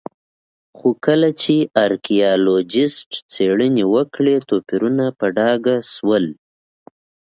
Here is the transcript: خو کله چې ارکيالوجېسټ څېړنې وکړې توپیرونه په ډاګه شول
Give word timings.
خو 0.77 0.89
کله 1.05 1.29
چې 1.41 1.55
ارکيالوجېسټ 1.85 3.09
څېړنې 3.33 3.83
وکړې 3.93 4.35
توپیرونه 4.49 5.05
په 5.19 5.25
ډاګه 5.37 5.77
شول 5.93 6.25